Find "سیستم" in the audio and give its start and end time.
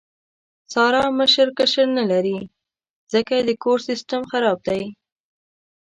3.87-4.21